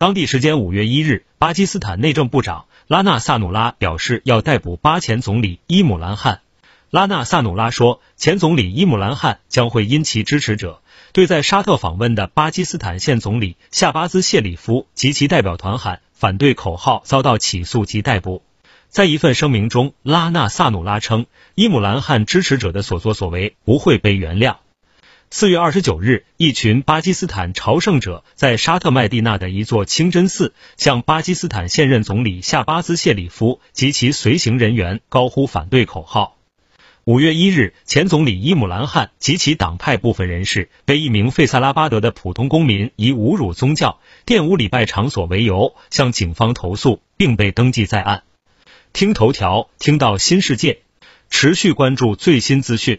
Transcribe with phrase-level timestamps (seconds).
[0.00, 6.40] 当地时间五月一日，巴基斯坦内政部长拉纳萨努拉表示要逮捕巴前总理伊姆兰汗。
[6.88, 10.80] 拉纳萨努拉说，前总理伊姆兰汗将会因其支持者
[11.12, 18.42] 对在沙特访问的巴基斯坦现总理夏巴兹谢里夫及其代表团喊反对口号遭到起诉及逮捕。
[18.88, 24.56] 在一份声明中，拉纳萨努拉称，伊姆兰汗支持者的所作所为不会被原谅。
[25.32, 36.36] 四月二十九日，一群巴基斯坦朝圣者在沙特麦地那的一座清真寺，向巴基斯坦现任总理夏巴兹谢里夫及其随行人员高呼反对口号。
[37.04, 48.24] 五月一日，前总理伊姆兰汗及其党派部分人士被一名费萨拉巴德的普通公民以侮辱宗教、玷污礼拜场所为由向警方投诉，并被登记在案。
[48.92, 50.80] 听头条，听到新世界，
[51.30, 52.98] 持续关注最新资讯。